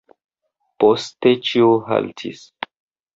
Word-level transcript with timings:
Poste 0.83 1.33
ĉio 1.49 1.67
haltis. 1.91 2.41